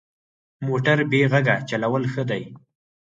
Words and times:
موټر 0.67 0.97
بې 1.11 1.21
غږه 1.31 1.55
چلول 1.69 2.03
ښه 2.13 2.23
دي. 2.29 2.43